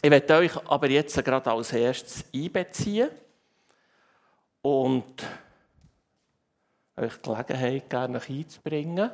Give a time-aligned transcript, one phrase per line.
[0.00, 3.10] Ich werde euch aber jetzt gerade als erstes einbeziehen
[4.62, 5.26] und
[6.96, 9.10] euch die Gelegenheit gerne einzubringen.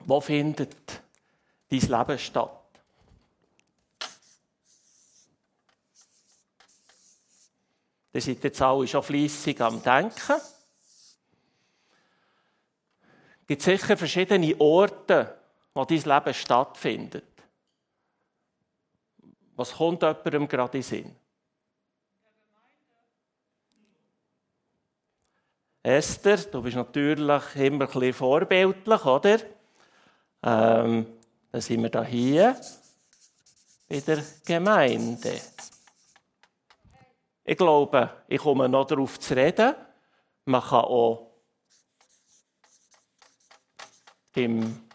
[0.00, 1.02] Wo findet
[1.68, 2.56] dein Leben statt?
[8.12, 10.40] Ihr seid jetzt alle schon fleissig am Denken.
[13.42, 15.38] Es gibt sicher verschiedene Orte,
[15.74, 17.29] wo dein Leben stattfindet.
[19.60, 21.14] Was kommt jemandem gerade in Sinn?
[25.82, 29.38] Esther, du bist natürlich immer ein bisschen vorbildlich, oder?
[30.42, 31.06] Ähm,
[31.52, 32.58] dann sind wir hier
[33.90, 35.38] in der Gemeinde.
[37.44, 39.74] Ich glaube, ich komme noch darauf zu reden.
[40.46, 41.32] Man kann auch
[44.36, 44.88] im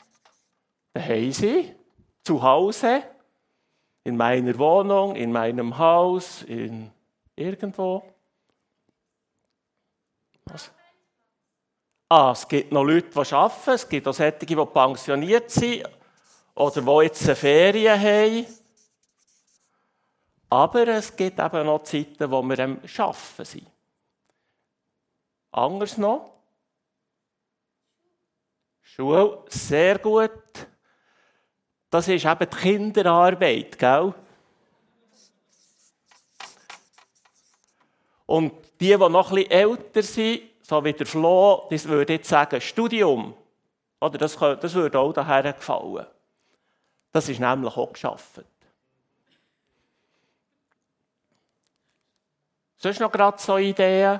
[0.91, 1.76] Daheim sein,
[2.23, 3.15] zu Hause,
[4.05, 6.91] in meiner Wohnung, in meinem Haus, in
[7.36, 8.04] irgendwo.
[10.46, 10.71] Was?
[12.07, 15.90] Ah, es gibt noch Leute, die arbeiten, es gibt auch solche, die pensioniert sind
[16.54, 18.46] oder die jetzt eine Ferien haben.
[20.51, 23.68] Aber es gibt eben noch Zeiten, wo wir am Arbeiten sind.
[25.51, 26.32] Anders noch.
[28.84, 30.32] Schule, sehr gut.
[31.96, 34.13] Das ist eben die Kinderarbeit, gell?
[38.26, 38.51] Und
[38.82, 43.34] die, die noch bisschen älter sind, so wie der Flo, das würde jetzt sagen Studium.
[44.01, 46.05] Oder das, das würde auch daher gefallen.
[47.13, 48.43] Das ist nämlich auch geschafft.
[52.76, 54.20] Sonst noch gerade so Ideen?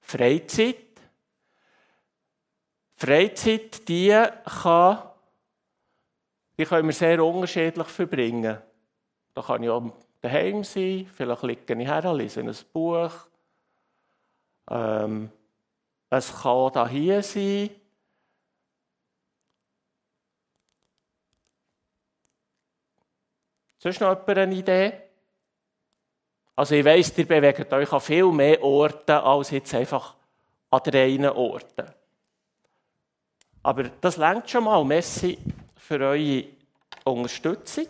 [0.00, 0.78] Freizeit.
[2.96, 4.20] Freizeit, die
[4.62, 5.11] kann,
[6.58, 8.58] die können wir sehr unterschiedlich verbringen.
[9.34, 13.12] Da kann ich auch daheim sein, vielleicht liege ich her, lese ein Buch.
[14.70, 15.30] Ähm,
[16.10, 17.70] es kann auch hier sein.
[23.78, 24.92] Sonst noch jemand eine Idee?
[26.54, 30.14] Also ich weiss, ihr bewegt euch an viel mehr Orten als jetzt einfach
[30.70, 31.90] an drei Orten.
[33.62, 34.84] Aber das längt schon mal.
[34.84, 35.38] Merci
[35.82, 36.44] für eure
[37.04, 37.88] Unterstützung.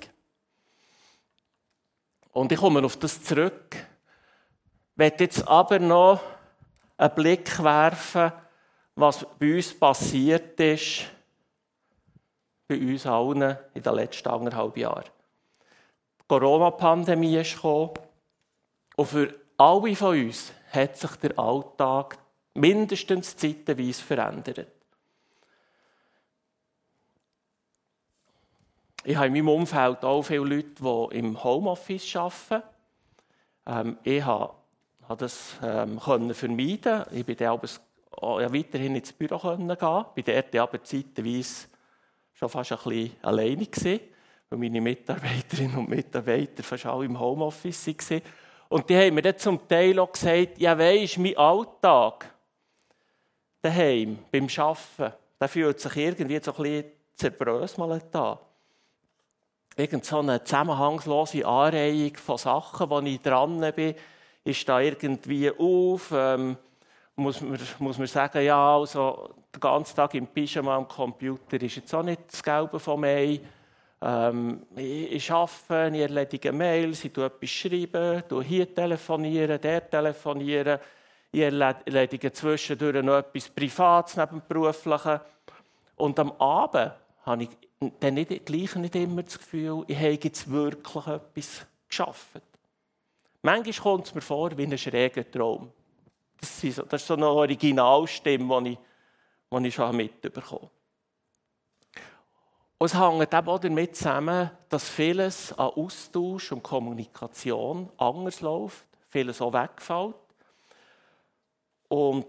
[2.33, 3.77] Und ich komme auf das zurück.
[3.77, 6.21] Ich werde jetzt aber noch
[6.97, 8.33] einen Blick werfen,
[8.95, 11.05] was bei uns passiert ist,
[12.67, 15.05] bei uns allen in den letzten anderthalb Jahren.
[16.21, 17.93] Die Corona-Pandemie ist gekommen.
[18.97, 22.17] Und für alle von uns hat sich der Alltag
[22.55, 24.82] mindestens zeitweise verändert.
[29.05, 32.63] Ich habe in meinem Umfeld auch viele Leute, die im Homeoffice arbeiten.
[33.67, 34.55] Ähm, ich habe,
[35.19, 37.03] das ähm, vermeiden.
[37.11, 37.61] Ich bin dann
[38.21, 39.71] weiterhin ins Büro gehen.
[40.15, 41.67] Ich war dort aber zeitweise
[42.33, 43.67] schon fast ein bisschen alleine,
[44.51, 48.23] weil meine Mitarbeiterinnen und Mitarbeiter fast alle im Homeoffice waren.
[48.69, 52.33] Und die haben mir dann zum Teil auch gesagt, ja weisst, mein Alltag
[53.61, 56.85] daheim, beim Arbeiten, der fühlt sich irgendwie so ein bisschen
[57.17, 58.39] zerbröselt an.
[59.77, 63.95] Irgend so eine zusammenhangslose Anreihung von Sachen, wo ich dran bin,
[64.45, 66.13] ist da irgendwie auf.
[66.15, 66.57] Ähm,
[67.17, 71.77] muss, man, muss man sagen, ja, also den ganzen Tag im Pyjama am Computer ist
[71.77, 73.39] jetzt auch nicht das Gelbe von mir.
[74.01, 80.79] Ähm, ich, ich arbeite, ich erledige Mails, ich etwas schreiben, ich hier telefonieren, der telefonieren.
[81.31, 85.21] Ich erledige zwischendurch noch etwas Privates neben dem Beruflichen.
[85.97, 86.93] Und am Abend
[87.25, 87.51] habe ich
[88.01, 92.43] dann nicht, gleich nicht immer das Gefühl, ich habe jetzt wirklich etwas geschafft.
[93.43, 95.71] Manchmal kommt es mir vor wie ein schräger Traum.
[96.41, 98.79] Das ist so eine Originalstimme, die ich,
[99.51, 100.71] die ich schon mitbekommen habe.
[102.79, 108.87] Und es hängt eben auch damit zusammen, dass vieles an Austausch und Kommunikation anders läuft,
[109.09, 110.17] vieles auch wegfällt.
[111.89, 112.27] Und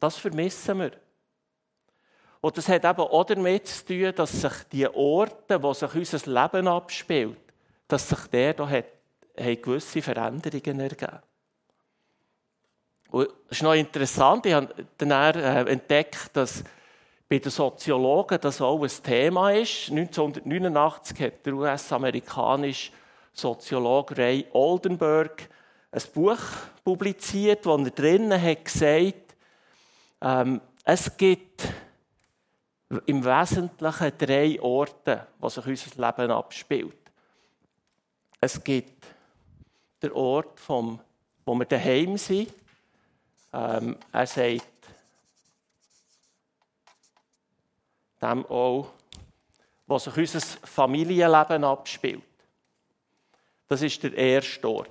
[0.00, 0.92] das vermissen wir.
[2.40, 6.42] Und das hat eben auch damit zu tun, dass sich die Orte, wo sich unser
[6.42, 7.36] Leben abspielt,
[7.88, 8.84] dass sich der da hat,
[9.38, 11.18] hat gewisse Veränderungen ergeben.
[13.10, 14.68] Und es ist noch interessant, ich habe
[14.98, 16.62] dann äh, entdeckt, dass
[17.28, 19.90] bei den Soziologen das auch ein Thema ist.
[19.90, 22.92] 1989 hat der US-amerikanische
[23.32, 25.48] Soziologe Ray Oldenburg
[25.90, 26.38] ein Buch
[26.84, 29.36] publiziert, wo er drinnen hat gesagt,
[30.20, 31.62] ähm, es gibt
[33.06, 36.96] im Wesentlichen drei Orte, wo sich unser Leben abspielt.
[38.40, 39.06] Es gibt
[40.02, 41.00] den Ort, vom,
[41.44, 42.52] wo wir daheim sind.
[43.52, 44.64] Ähm, er sagt
[48.22, 48.90] dem auch,
[49.86, 52.22] wo sich unser Familienleben abspielt.
[53.68, 54.90] Das ist der erste Ort.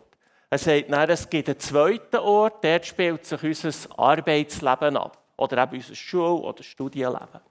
[0.50, 5.18] Er sagt, nein, es gibt einen zweiten Ort, dort spielt sich unser Arbeitsleben ab.
[5.36, 7.42] Oder eben unser Schul- oder Studienleben.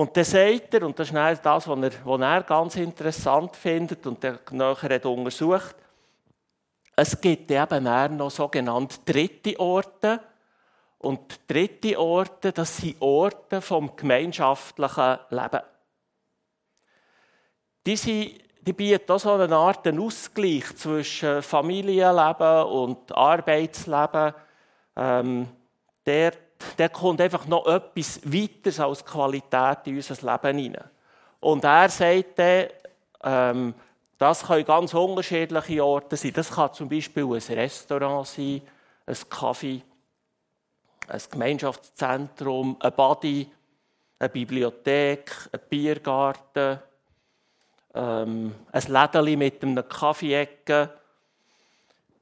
[0.00, 4.06] Und dann sagt er, und das ist das, was er, was er ganz interessant findet
[4.06, 5.76] und der nachher untersucht,
[6.96, 10.20] es gibt eben noch sogenannte dritte Orte.
[11.00, 15.60] Und dritte Orte, das sind Orte vom gemeinschaftlichen Leben.
[17.84, 24.32] Die, sind, die bieten auch so eine Art Ausgleich zwischen Familienleben und Arbeitsleben.
[24.96, 25.46] Ähm,
[26.06, 26.32] der
[26.78, 30.90] der kommt einfach noch etwas weiteres als Qualität in unser Leben hinein.
[31.40, 32.66] Und er sagt dann,
[33.22, 33.74] ähm,
[34.18, 36.32] das können ganz unterschiedliche Orte sein.
[36.34, 38.60] Das kann zum Beispiel ein Restaurant sein,
[39.06, 39.82] ein Kaffee,
[41.08, 43.50] ein Gemeinschaftszentrum, ein Body,
[44.18, 46.78] eine Bibliothek, ein Biergarten,
[47.94, 50.90] ähm, ein Lädeli mit einem Kaffeeecke,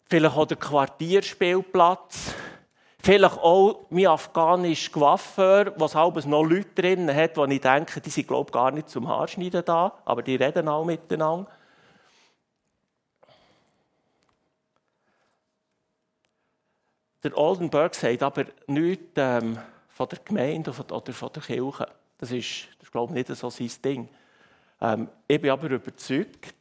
[0.09, 2.35] vielleicht auch der Quartierspielplatz,
[3.01, 8.11] Vielleicht auch mein afghanischer Coiffeur, was halbes noch Leute drin hat, wo ich denke, die
[8.11, 11.47] sind glaube gar nicht zum Haarschneiden da, aber die reden auch miteinander.
[17.23, 19.59] Der Oldenburg sagt aber nichts ähm,
[19.89, 21.89] von der Gemeinde oder von der Kirche.
[22.17, 24.09] Das ist, das glaube ich, nicht so sein Ding.
[24.81, 26.55] Ähm, ich bin aber überzeugt,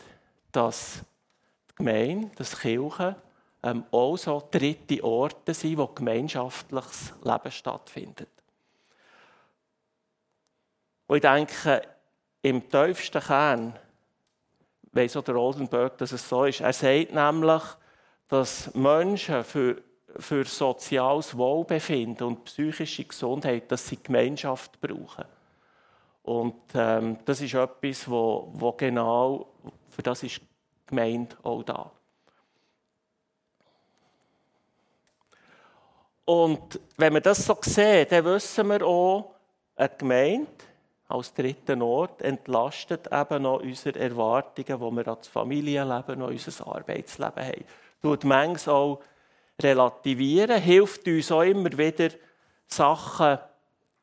[0.51, 1.01] dass
[1.69, 3.15] die Gemeinde, dass die Kirche
[3.67, 8.29] ähm, auch so dritte Orte sind, wo gemeinschaftliches Leben stattfindet.
[11.07, 11.81] Und ich denke,
[12.41, 13.79] im tiefsten Kern
[14.91, 16.61] weiss auch der Oldenburg, dass es so ist.
[16.61, 17.63] Er sagt nämlich,
[18.27, 19.81] dass Menschen für,
[20.17, 25.25] für soziales Wohlbefinden und psychische Gesundheit, dass sie Gemeinschaft brauchen.
[26.23, 29.47] Und ähm, das ist etwas, wo, wo genau,
[29.89, 30.41] für das ist
[30.85, 31.91] Gemeinde auch da.
[36.27, 39.33] Und wenn wir das so sehen, dann wissen wir auch,
[39.77, 40.51] eine Gemeinde
[41.07, 46.67] als dritten Ort entlastet eben noch unsere Erwartungen, die wir an das Familienleben und unser
[46.67, 47.63] Arbeitsleben haben.
[48.01, 48.99] Tut manches auch
[49.61, 52.09] relativieren, hilft uns auch immer wieder,
[52.67, 53.37] Sachen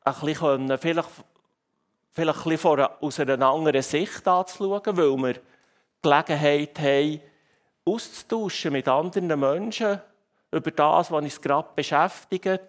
[0.03, 1.09] ein bisschen, vielleicht,
[2.11, 5.35] vielleicht ein bisschen aus einer anderen Sicht anzuschauen, weil wir
[6.01, 7.21] Gelegenheit haben,
[7.85, 10.01] auszutauschen mit anderen Menschen
[10.51, 12.61] über das, was uns gerade beschäftigt.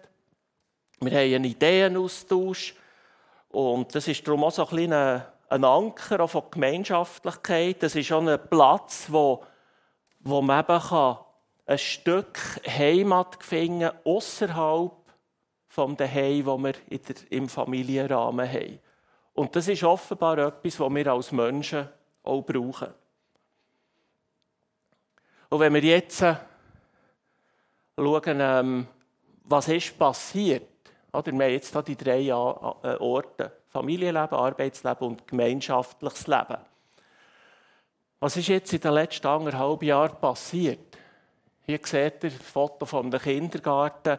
[0.99, 2.75] Wir haben einen Ideenaustausch.
[3.49, 7.81] Und das ist darum auch so ein, ein Anker auch von Gemeinschaftlichkeit.
[7.81, 9.43] Das ist auch ein Platz, wo,
[10.19, 11.17] wo man eben kann
[11.67, 14.91] ein Stück Heimat finden kann, außerhalb
[15.67, 18.79] vom Daheim, das wir der, im Familienrahmen haben.
[19.33, 21.87] Und das ist offenbar etwas, was wir als Menschen
[22.23, 22.93] auch brauchen.
[25.49, 26.23] Und wenn wir jetzt
[27.97, 28.87] schauen, ähm,
[29.45, 30.67] was ist passiert.
[31.11, 33.51] Oder, wir haben jetzt hier die drei äh, Orte.
[33.69, 36.57] Familienleben, Arbeitsleben und gemeinschaftliches Leben.
[38.19, 40.97] Was ist jetzt in den letzten anderthalb Jahren passiert?
[41.65, 44.17] Hier seht ihr ein Foto von dem Kindergarten.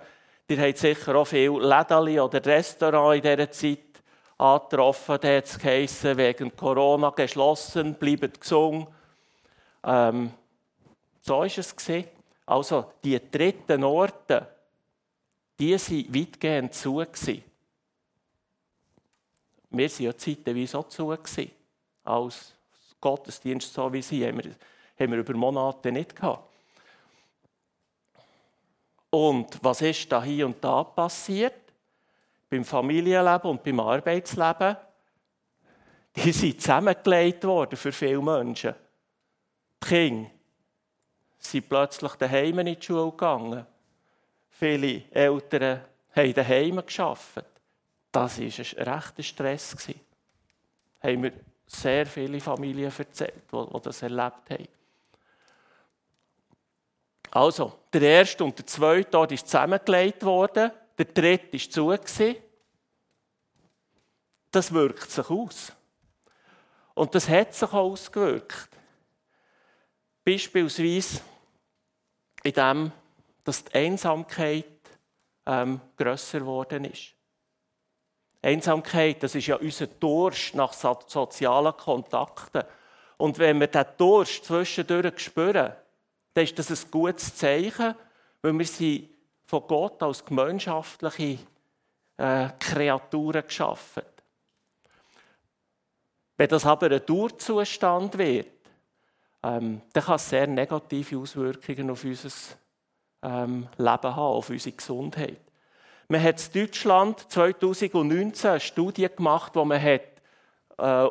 [0.48, 4.02] Ihr habt sicher auch viele Läden oder Restaurants in dieser Zeit
[4.36, 5.18] angetroffen.
[5.20, 8.86] Da hat es wegen Corona geschlossen, bleibt gesund.
[9.84, 10.30] Ähm,
[11.20, 11.76] so war es.
[11.76, 12.17] Gewesen.
[12.48, 14.46] Also die dritten Orte,
[15.58, 16.96] die waren weitgehend zu.
[16.96, 17.44] Gewesen.
[19.68, 21.08] Wir waren ja zeitweise auch zu.
[21.08, 21.50] Gewesen.
[22.04, 22.54] Als
[23.00, 24.54] Gottesdienst so wie sie haben wir,
[24.98, 26.48] haben wir über Monate nicht gehabt.
[29.10, 31.54] Und was ist da hier und da passiert?
[32.48, 34.76] Beim Familienleben und beim Arbeitsleben?
[36.16, 38.74] Die sind zusammengelegt worden für viele Menschen.
[39.82, 40.37] Die Kinder
[41.50, 43.66] sind plötzlich daheim in die Schule gegangen.
[44.50, 45.80] Viele Eltern
[46.14, 47.44] haben daheim geschafft.
[48.10, 49.70] Das war ein rechter Stress.
[49.70, 49.88] Das
[51.02, 51.32] haben mir
[51.66, 54.68] sehr viele Familien erzählt, die das erlebt haben.
[57.30, 62.34] Also, der erste und der zweite Ort ist zusammengelegt worden, der dritte war zu.
[64.50, 65.72] Das wirkt sich aus.
[66.94, 68.70] Und das hat sich ausgewirkt.
[70.24, 71.20] Beispielsweise
[72.42, 72.92] in dem,
[73.44, 74.64] dass die Einsamkeit
[75.46, 77.14] ähm, grösser geworden ist.
[78.42, 82.62] Einsamkeit, das ist ja unser Durst nach sozialen Kontakten.
[83.16, 85.72] Und wenn wir diesen Durst zwischendurch spüren,
[86.34, 87.94] dann ist das ein gutes Zeichen,
[88.42, 89.08] weil wir sind
[89.44, 91.38] von Gott als gemeinschaftliche
[92.16, 94.02] äh, Kreaturen geschaffen.
[96.36, 98.57] Wenn das aber ein Dauerzustand wird,
[99.42, 102.30] ähm, dann kann es sehr negative Auswirkungen auf unser
[103.22, 105.40] ähm, Leben haben, auf unsere Gesundheit.
[106.08, 110.02] Man hat in Deutschland 2019 eine Studie gemacht, wo man hat,
[110.78, 111.08] äh,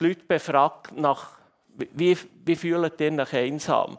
[0.00, 3.98] die Leute befragt nach, wie, wie fühlen die sich einsam.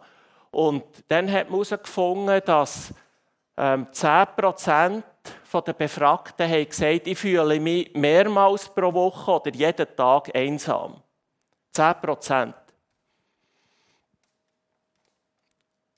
[0.52, 2.94] Und dann hat man herausgefunden, dass
[3.58, 5.04] ähm, 10%
[5.66, 11.02] der Befragten haben gesagt, ich fühle mich mehrmals pro Woche oder jeden Tag einsam.
[11.76, 12.54] 10%.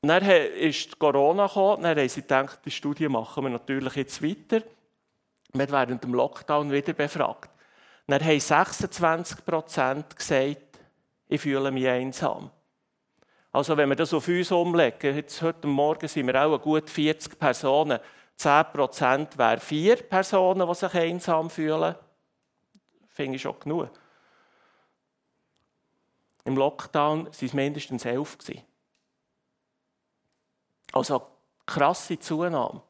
[0.01, 4.63] Dann ist Corona gekommen, dann haben sie gedacht, die Studie machen wir natürlich jetzt weiter.
[5.51, 7.49] Wir werden während dem Lockdown wieder befragt.
[8.07, 9.45] Dann haben 26
[10.15, 10.79] gesagt,
[11.27, 12.49] ich fühle mich einsam.
[13.51, 17.37] Also wenn wir das auf uns umlegen, jetzt heute Morgen sind wir auch gut 40
[17.37, 17.99] Personen,
[18.35, 21.95] 10 Prozent wären vier Personen, die sich einsam fühlen.
[23.09, 23.89] Finde ich schon genug.
[26.45, 28.37] Im Lockdown waren es mindestens elf.
[30.91, 31.21] Also
[31.65, 32.81] krasse Zunahme.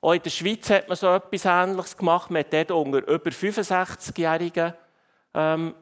[0.00, 2.30] Auch in der Schweiz hat man so etwas Ähnliches gemacht.
[2.30, 4.74] Man hat dort unter über 65-Jährigen
[5.32, 5.74] ähm,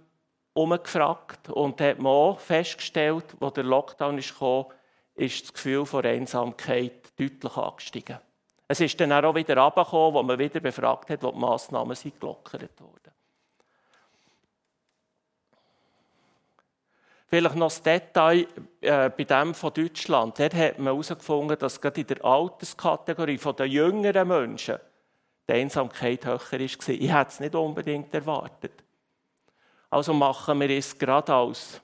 [0.54, 4.66] umgefragt und hat man auch festgestellt, als der Lockdown kam,
[5.14, 8.18] ist das Gefühl von Einsamkeit deutlich angestiegen.
[8.68, 12.18] Es ist dann auch wieder runtergekommen, wo man wieder befragt hat, wo die Massnahmen sind
[12.18, 13.01] gelockert wurden.
[17.34, 18.46] Vielleicht noch das Detail
[18.82, 20.38] äh, bei dem von Deutschland.
[20.38, 24.76] Dort hat man herausgefunden, dass gerade in der Alterskategorie der jüngeren Menschen
[25.48, 26.60] die Einsamkeit höher war.
[26.60, 28.84] Ich hätte es nicht unbedingt erwartet.
[29.88, 31.80] Also machen wir es gerade als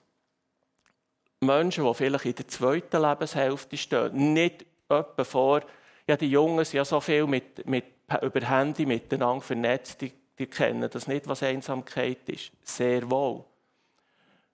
[1.41, 5.63] Menschen, die vielleicht in der zweiten Lebenshälfte stehen, nicht etwa vor,
[6.07, 7.87] ja, die Jungen sind ja so viel mit, mit,
[8.21, 12.53] über Handy miteinander vernetzt, die, die kennen das nicht, was Einsamkeit ist.
[12.63, 13.47] Sehr wohl.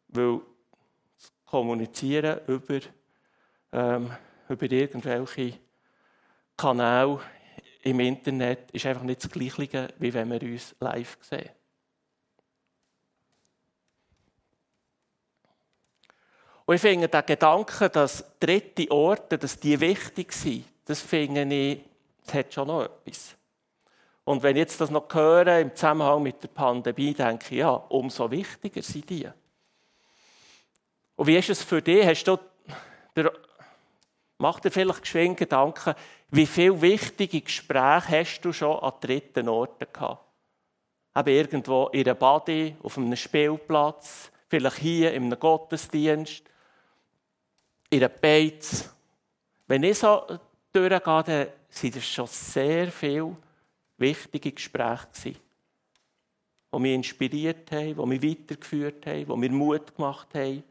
[0.07, 0.41] Weil
[1.55, 2.81] kommunizieren über,
[3.71, 4.11] ähm,
[4.49, 5.61] über irgendwelche
[6.57, 7.21] Kanäle
[7.83, 11.51] im Internet ist einfach nicht das Gleiche, wie wenn wir uns live sehen.
[16.65, 21.85] Und ich finde den Gedanken, dass dritte Orte, dass die wichtig sind, das finde ich,
[22.25, 23.37] das hat schon noch etwas.
[24.25, 27.71] Und wenn ich jetzt das noch höre im Zusammenhang mit der Pandemie, denke ich, ja,
[27.71, 29.29] umso wichtiger sind die.
[31.17, 32.05] Und wie ist es für dich?
[32.05, 32.39] Hast du,
[34.39, 35.95] mach dir vielleicht geschwind Gedanken,
[36.31, 40.25] wie viele wichtige Gespräche hast du schon an dritten Orten gehabt?
[41.17, 46.43] Eben irgendwo in einer Body, auf einem Spielplatz, vielleicht hier in einem Gottesdienst,
[47.91, 48.93] in einer Beiz.
[49.69, 50.27] Wenn ich so
[50.73, 53.37] durchgehe, dann sind es schon sehr viele
[53.97, 55.41] wichtige Gespräche gewesen,
[56.73, 60.65] die mich inspiriert haben, die mich weitergeführt haben, die mir Mut gemacht haben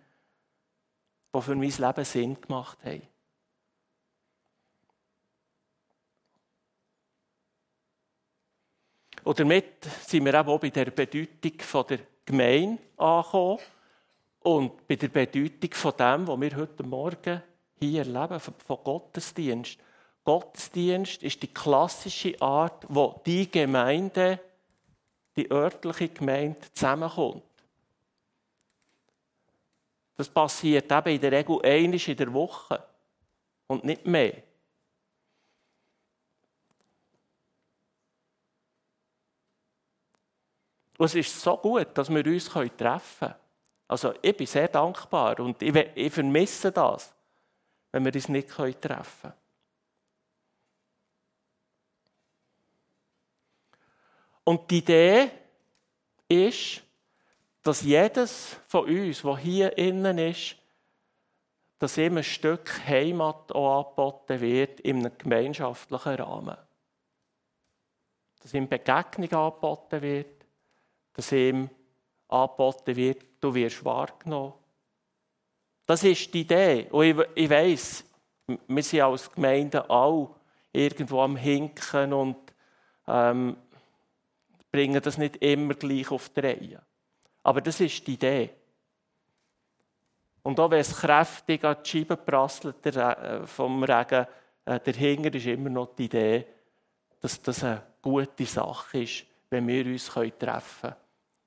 [1.36, 3.02] die für mein Leben Sinn gemacht haben.
[9.24, 13.60] Und damit sind wir eben auch bei der Bedeutung der Gemeinde angekommen
[14.42, 17.42] und bei der Bedeutung von dem, was wir heute Morgen
[17.80, 19.80] hier erleben, von Gottesdienst.
[20.25, 24.40] Gottesdienst ist die klassische Art, wo die Gemeinde,
[25.36, 27.44] die örtliche Gemeinde zusammenkommt.
[30.15, 32.84] Das passiert eben in der Regel einmal in der Woche
[33.67, 34.43] und nicht mehr.
[40.98, 43.36] Und es ist so gut, dass wir uns treffen können.
[43.88, 47.13] Also ich bin sehr dankbar und ich, ich vermisse das,
[47.91, 49.34] wenn wir uns nicht treffen können.
[54.46, 55.32] Und die Idee
[56.27, 56.82] ist,
[57.63, 60.58] dass jedes von uns, der hier innen ist,
[61.79, 66.58] dass ihm ein Stück Heimat auch angeboten wird in einem gemeinschaftlichen Rahmen.
[68.41, 70.46] Dass ihm Begegnung angeboten wird,
[71.13, 71.70] dass ihm
[72.27, 74.53] angeboten wird, du wirst wahrgenommen.
[75.86, 76.88] Das ist die Idee.
[76.89, 78.05] Und ich, ich weiss,
[78.48, 80.36] wir sind als Gemeinde auch
[80.72, 82.38] irgendwo am Hinken und
[83.08, 83.58] ähm,
[84.72, 86.82] bringen das nicht immer gleich auf die Reihe.
[87.43, 88.50] Aber das ist die Idee.
[90.41, 94.27] Und auch wenn es kräftig an die Scheibe prasselt äh, vom Regen,
[94.65, 96.45] äh, dahinter ist immer noch die Idee,
[97.21, 100.31] dass das eine gute Sache ist, wenn wir uns treffen
[100.81, 100.95] können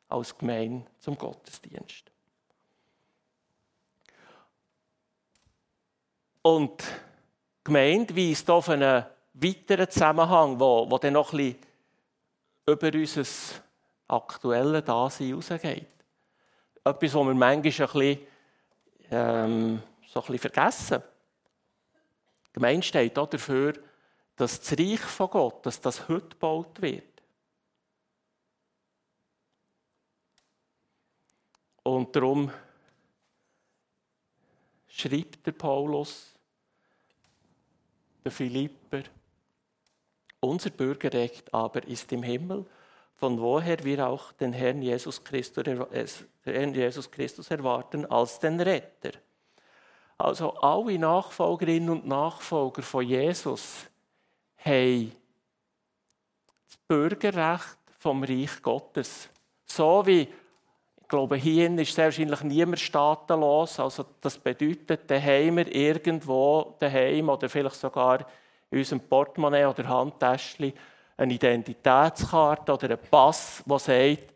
[0.08, 2.10] als Gemeinde zum Gottesdienst.
[6.42, 11.58] Und die Gemeinde weist auf einen weiteren Zusammenhang, dann noch ein bisschen
[12.66, 13.24] über unser
[14.08, 15.86] aktuelles Dasein rausgeht.
[16.84, 18.18] Etwas, was wir manchmal ein bisschen,
[19.10, 21.02] ähm, so ein bisschen vergessen.
[22.48, 23.75] Die Gemeinde steht auch dafür,
[24.36, 27.22] dass das Reich von Gott, dass das heute gebaut wird.
[31.82, 32.50] Und darum
[34.88, 36.34] schreibt der Paulus,
[38.25, 39.02] der Philipper,
[40.40, 42.66] unser Bürgerrecht aber ist im Himmel,
[43.16, 45.64] von woher wir auch den Herrn Jesus Christus,
[46.44, 49.12] Herrn Jesus Christus erwarten als den Retter.
[50.18, 53.87] Also alle Nachfolgerinnen und Nachfolger von Jesus
[54.58, 55.12] haben
[56.66, 59.28] das Bürgerrecht vom Reich Gottes.
[59.66, 63.78] So wie, ich glaube, hier ist sehr wahrscheinlich niemand staatenlos.
[63.80, 68.26] Also das bedeutet, da haben wir irgendwo daheim oder vielleicht sogar
[68.70, 70.73] in unserem Portemonnaie oder Handtäschchen
[71.16, 74.35] eine Identitätskarte oder einen Pass, der sagt,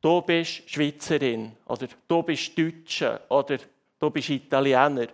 [0.00, 3.58] du bist Schweizerin oder du bist Deutsche oder
[3.98, 5.08] du bist Italiener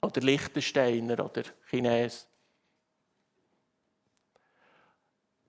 [0.00, 2.26] oder Liechtensteiner oder Chines.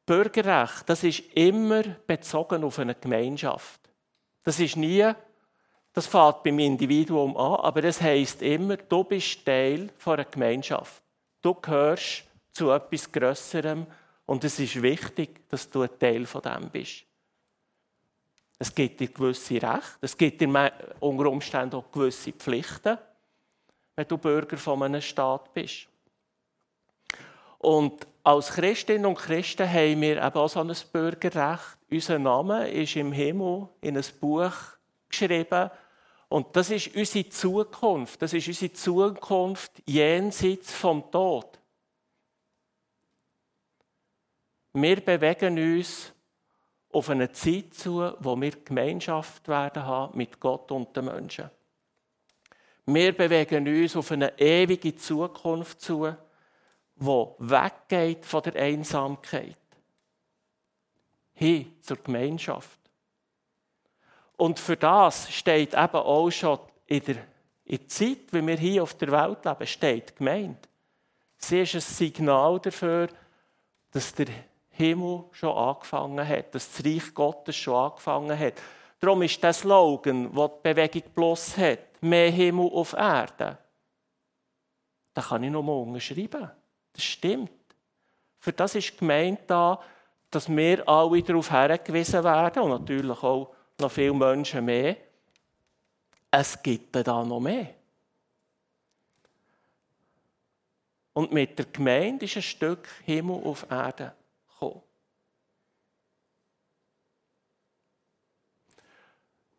[0.06, 3.82] Bürgerrecht, das ist immer bezogen auf eine Gemeinschaft.
[4.44, 5.06] Das ist nie,
[5.92, 11.04] das fängt beim Individuum an, aber es heißt immer, du bist Teil einer Gemeinschaft.
[11.42, 13.86] Du gehörst zu etwas Größerem
[14.28, 17.06] und es ist wichtig, dass du ein Teil von dem bist.
[18.60, 22.98] Es gibt dir gewisse Rechte, es gibt dir unter Umständen auch gewisse Pflichten,
[23.96, 25.88] wenn du Bürger von einem Staat bist.
[27.60, 31.78] Und als Christinnen und Christen haben wir eben auch so ein Bürgerrecht.
[31.90, 34.54] Unser Name ist im Himmel in ein Buch
[35.10, 35.72] geschrieben.
[36.28, 38.22] Und das ist unsere Zukunft.
[38.22, 41.58] Das ist unsere Zukunft jenseits vom Tod.
[44.80, 46.14] Wir bewegen uns
[46.92, 51.50] auf eine Zeit zu, wo wir Gemeinschaft werden haben mit Gott und den Menschen.
[52.86, 56.16] Wir bewegen uns auf eine ewige Zukunft zu,
[56.96, 59.58] wo weggeht von der Einsamkeit
[61.34, 62.80] hin zur Gemeinschaft.
[64.36, 67.16] Und für das steht eben auch schon in der,
[67.66, 70.60] in der Zeit, wie wir hier auf der Welt leben, steht Gemeinde.
[71.40, 73.08] Sie ist ein Signal dafür,
[73.90, 74.28] dass der
[74.78, 78.54] Himmel schon angefangen hat, dass das Reich Gottes schon angefangen hat.
[79.00, 83.58] Darum ist der Slogan, den die Bewegung Plus hat, mehr Himmel auf Erde.
[85.14, 86.52] Da kann ich noch mal unterschreiben.
[86.94, 87.52] Das stimmt.
[88.40, 89.80] Für das ist gemeint da,
[90.30, 94.96] dass wir alle darauf hergewiesen werden und natürlich auch noch viele Menschen mehr.
[96.30, 97.74] Es gibt da noch mehr.
[101.14, 104.14] Und mit der Gemeinde ist ein Stück Himmel auf Erde
[104.60, 104.82] gekommen.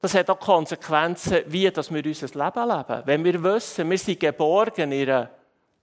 [0.01, 3.03] Das hat auch Konsequenzen, wie dass wir unser Leben leben.
[3.05, 5.31] Wenn wir wissen, wir sind geborgen in einer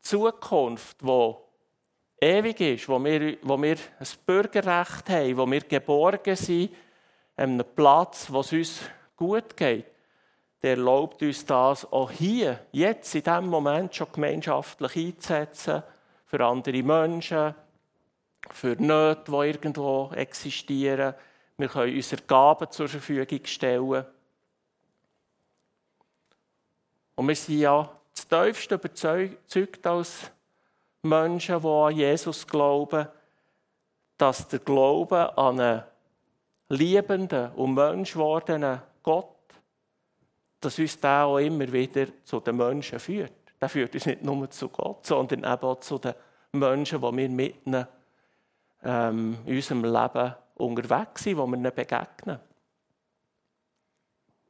[0.02, 1.36] Zukunft, die
[2.22, 6.72] ewig ist, wo wir, wo wir ein Bürgerrecht haben, wo wir geborgen sind,
[7.36, 8.82] an einem Platz, wo es uns
[9.18, 9.86] gut geht,
[10.62, 15.84] der erlaubt uns das auch hier, jetzt, in diesem Moment schon gemeinschaftlich einzusetzen,
[16.26, 17.54] für andere Menschen,
[18.52, 21.14] für Nöte, die irgendwo existieren.
[21.58, 24.06] Wir können unsere Gaben zur Verfügung stellen.
[27.16, 30.32] Und wir sind ja das tiefste überzeugt als
[31.02, 33.08] Menschen, die an Jesus glauben,
[34.18, 35.84] dass der Glaube an einen
[36.70, 39.28] liebenden und menschwordenen Gott,
[40.60, 43.34] dass uns der auch immer wieder zu den Menschen führt.
[43.62, 46.14] Der führt uns nicht nur zu Gott, sondern eben auch zu den
[46.54, 47.88] Menschen, die wir mitten
[48.86, 52.40] ähm, in unserem Leben unterwegs sind, wo wir ihnen begegnen.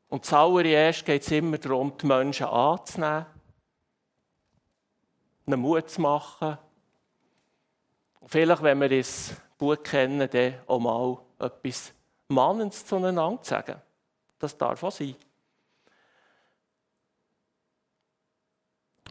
[0.09, 3.25] Und zuallererst geht es immer darum, die Menschen anzunehmen,
[5.47, 6.57] ihnen Mut zu machen.
[8.27, 11.93] vielleicht, wenn wir das Buch kennen, dann auch mal etwas
[12.27, 13.81] Mahnendes zueinander zu sagen.
[14.39, 15.15] Das darf auch sein.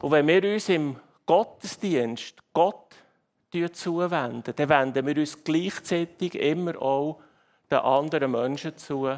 [0.00, 2.94] Und wenn wir uns im Gottesdienst Gott
[3.72, 7.20] zuwenden, dann wenden wir uns gleichzeitig immer auch
[7.70, 9.08] den anderen Menschen zu,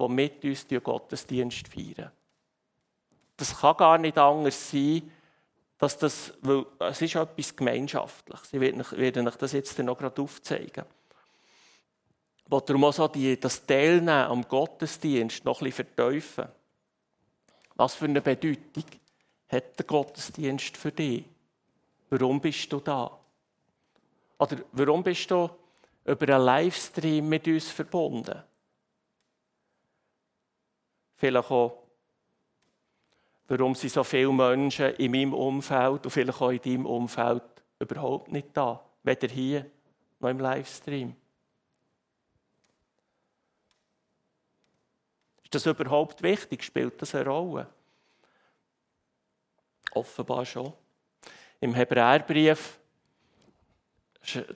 [0.00, 2.10] die mit uns den Gottesdienst feiern.
[3.36, 5.10] Das kann gar nicht anders sein,
[5.78, 8.52] dass das, weil es ist etwas Gemeinschaftliches.
[8.52, 10.84] Ich werde euch das jetzt noch gerade aufzeigen.
[12.46, 16.48] wo darum auch so die, das Teilnehmen am Gottesdienst noch bisschen verteufeln.
[17.76, 18.84] Was für eine Bedeutung
[19.48, 21.24] hat der Gottesdienst für dich?
[22.10, 23.21] Warum bist du da?
[24.42, 25.48] Oder warum bist du
[26.04, 28.42] über einen Livestream mit uns verbunden?
[31.14, 31.84] Vielleicht auch,
[33.46, 37.44] warum sind so viele Menschen in meinem Umfeld und vielleicht auch in deinem Umfeld
[37.78, 39.70] überhaupt nicht da, weder hier
[40.18, 41.14] noch im Livestream.
[45.44, 46.64] Ist das überhaupt wichtig?
[46.64, 47.68] Spielt das eine Rolle?
[49.92, 50.72] Offenbar schon.
[51.60, 52.80] Im Hebräerbrief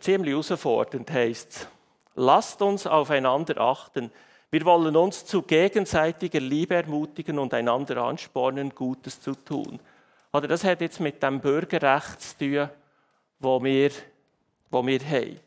[0.01, 1.69] ziemlich herausfordernd heißt es,
[2.15, 4.11] lasst uns aufeinander achten.
[4.51, 9.81] Wir wollen uns zu gegenseitiger Liebe ermutigen und einander anspornen, Gutes zu tun.
[10.33, 12.71] Oder das hat jetzt mit dem Bürgerrecht zu tun,
[13.41, 13.91] wo wir,
[14.71, 15.41] wo wir haben.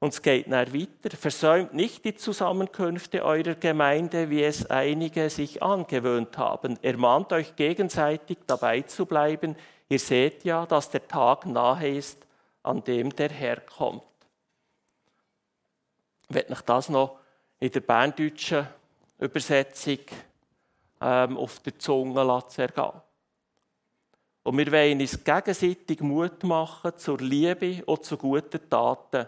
[0.00, 1.16] Und es geht dann weiter.
[1.16, 6.78] Versäumt nicht die Zusammenkünfte eurer Gemeinde, wie es einige sich angewöhnt haben.
[6.82, 9.56] Ermahnt euch gegenseitig dabei zu bleiben.
[9.88, 12.27] Ihr seht ja, dass der Tag nahe ist,
[12.62, 14.02] an dem der Herr kommt.
[16.28, 17.18] Ich werde euch das noch
[17.60, 18.66] in der berndeutschen
[19.18, 19.98] Übersetzung
[21.00, 22.92] ähm, auf der Zunge zergehen.
[24.42, 29.26] Und wir wollen uns gegenseitig Mut machen zur Liebe und zu guten Taten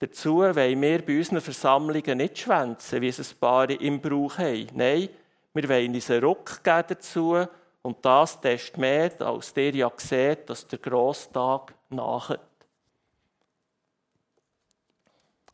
[0.00, 4.68] Dazu wollen wir bei unseren Versammlungen nicht schwänzen, wie es ein paar im Brauch haben.
[4.72, 5.10] Nein,
[5.52, 7.44] wir wollen uns einen Ruck geben dazu
[7.82, 12.40] und das desto mehr, als der ja sieht, dass der Grosstag nachher.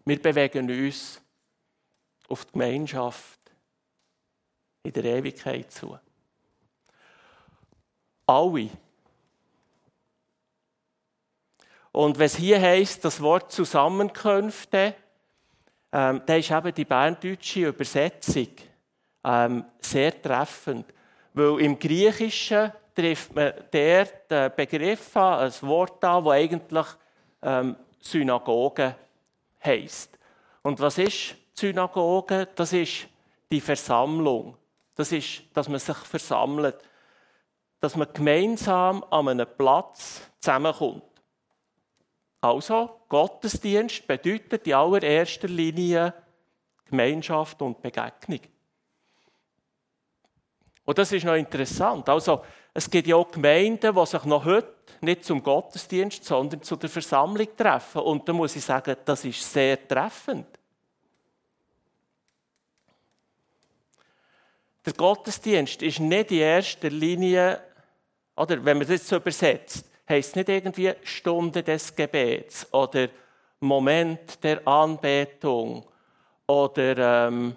[0.05, 1.21] Wir bewegen uns
[2.29, 3.41] auf die Gemeinschaft
[4.83, 5.99] in der Ewigkeit zu.
[8.27, 8.71] Alle
[11.97, 14.95] Und es hier heißt, das Wort Zusammenkünfte,
[15.93, 18.49] ähm, da ist eben die berndeutsche Übersetzung
[19.25, 20.93] ähm, sehr treffend.
[21.33, 26.87] Weil im Griechischen trifft man der den Begriff an, ein Wort an, das eigentlich
[27.43, 28.97] ähm, Synagoge
[29.63, 30.19] heisst.
[30.63, 32.49] Und was ist Synagoge?
[32.55, 33.07] Das ist
[33.53, 34.57] die Versammlung.
[34.95, 36.77] Das ist, dass man sich versammelt.
[37.81, 41.05] Dass man gemeinsam an einem Platz zusammenkommt.
[42.41, 46.15] Also, Gottesdienst bedeutet in allererster Linie
[46.87, 48.41] Gemeinschaft und Begegnung.
[50.87, 52.09] Und das ist noch interessant.
[52.09, 56.77] Also, es gibt ja auch Gemeinden, die sich noch heute nicht zum Gottesdienst, sondern zu
[56.77, 58.03] der Versammlung treffen.
[58.03, 60.47] Und da muss ich sagen, das ist sehr treffend.
[64.85, 67.61] Der Gottesdienst ist nicht in erster Linie,
[68.37, 73.09] oder wenn man das so übersetzt, heißt nicht irgendwie Stunde des Gebets oder
[73.59, 75.85] Moment der Anbetung
[76.47, 77.57] oder ähm,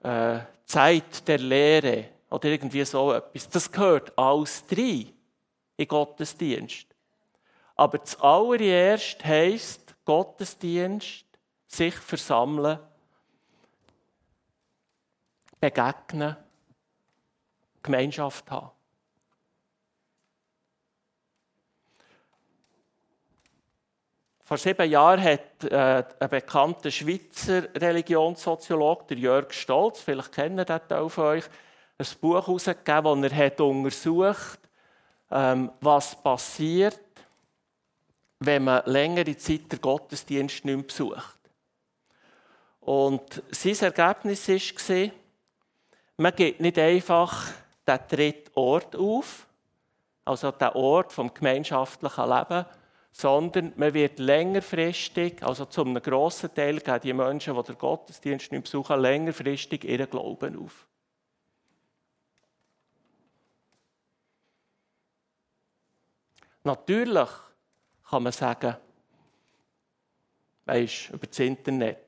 [0.00, 3.48] äh, Zeit der Lehre oder irgendwie so etwas.
[3.48, 5.12] Das gehört alles rein
[5.76, 6.86] in Gottesdienst.
[7.76, 11.24] Aber das allererst heisst Gottesdienst,
[11.66, 12.78] sich versammeln,
[15.60, 16.36] begegnen,
[17.82, 18.77] Gemeinschaft haben.
[24.48, 30.80] Vor sieben Jahren hat äh, ein bekannter Schweizer Religionssoziologe, der Jörg Stolz, vielleicht kennen das
[30.88, 31.44] Teil von euch,
[31.98, 34.58] ein Buch herausgegeben, wo er untersucht
[35.30, 36.98] ähm, was passiert,
[38.38, 41.38] wenn man längere Zeit den Gottesdienst nicht mehr besucht.
[42.80, 45.10] Und sein Ergebnis war,
[46.16, 47.52] man geht nicht einfach
[47.86, 49.46] den dritten Ort auf,
[50.24, 52.64] also den Ort vom gemeinschaftlichen Leben,
[53.20, 58.52] sondern man wird längerfristig, also zu einem grossen Teil gehen die Menschen, die den Gottesdienst
[58.52, 60.86] nicht besuchen, längerfristig ihren Glauben auf.
[66.62, 67.28] Natürlich
[68.08, 68.76] kann man sagen,
[70.66, 71.98] weißt, über das Internet,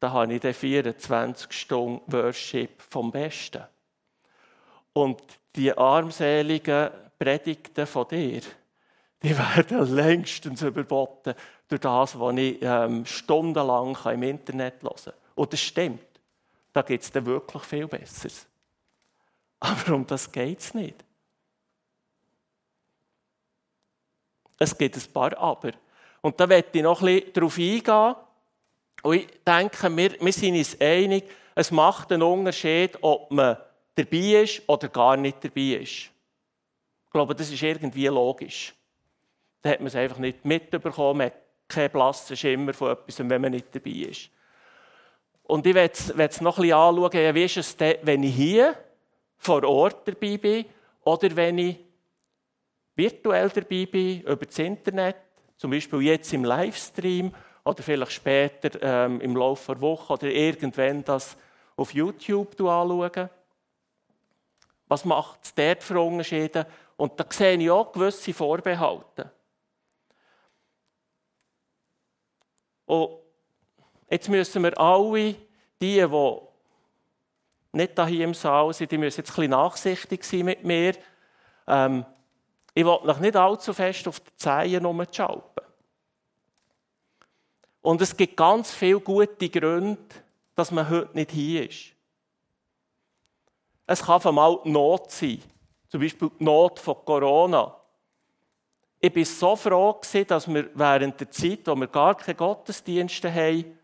[0.00, 3.64] da habe ich den 24 Stunden Worship vom Besten.
[4.94, 5.20] Und
[5.54, 8.40] die armseligen Predigten von dir,
[9.22, 11.34] die werden längstens überboten
[11.68, 15.14] durch das, was ich ähm, stundenlang im Internet hören kann.
[15.34, 16.00] Und das stimmt.
[16.72, 18.46] Da gibt es dann wirklich viel Besseres.
[19.60, 21.02] Aber um das geht es nicht.
[24.58, 25.72] Es gibt ein paar Aber.
[26.20, 28.14] Und da werde ich noch ein bisschen darauf eingehen.
[29.02, 31.24] Und ich denke, wir, wir sind uns einig,
[31.54, 33.56] es macht einen Unterschied, ob man
[33.94, 36.10] dabei ist oder gar nicht dabei ist.
[37.06, 38.75] Ich glaube, das ist irgendwie logisch.
[39.66, 41.34] Da hat man es einfach nicht mitbekommen, man hat
[41.66, 44.30] kein blasser Schimmer von etwas, wenn man nicht dabei ist.
[45.42, 48.76] Und ich will es noch ein bisschen anschauen, wie ist es denn, wenn ich hier
[49.38, 50.66] vor Ort dabei bin
[51.02, 51.78] oder wenn ich
[52.94, 55.16] virtuell dabei bin, über das Internet,
[55.56, 61.02] zum Beispiel jetzt im Livestream oder vielleicht später ähm, im Laufe der Woche oder irgendwann
[61.02, 61.36] das
[61.74, 63.30] auf YouTube anschauen.
[64.86, 66.68] Was macht es dort für Unterschiede?
[66.96, 69.32] Und da sehe ich auch gewisse Vorbehalte.
[72.86, 73.10] Und
[74.08, 75.34] jetzt müssen wir alle,
[75.80, 76.40] die, die
[77.72, 80.94] nicht hier im Saal sind, die müssen jetzt ein nachsichtig sein mit mir.
[81.66, 82.04] Ähm,
[82.74, 85.64] ich will noch nicht allzu fest auf die Zehen rumschalpen.
[87.82, 90.02] Und es gibt ganz viele gute Gründe,
[90.54, 91.92] dass man heute nicht hier ist.
[93.86, 95.42] Es kann einmal die Not sein,
[95.88, 97.76] zum Beispiel die Not von Corona.
[98.98, 103.78] Ich war so froh, dass wir während der Zeit, wo wir gar keine Gottesdienste haben,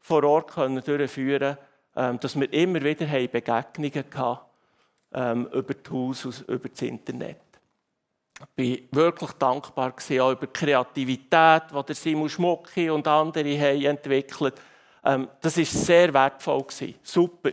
[0.00, 1.58] vor Ort durchführen konnten,
[1.96, 4.40] ähm, dass wir immer wieder Begegnungen hatten
[5.12, 7.40] ähm, über das Haus, über das Internet.
[8.56, 13.84] Ich war wirklich dankbar auch über die Kreativität, die der Simon Schmucki und andere haben
[13.84, 14.60] entwickelt
[15.04, 15.22] haben.
[15.22, 16.64] Ähm, das war sehr wertvoll.
[17.02, 17.52] Super.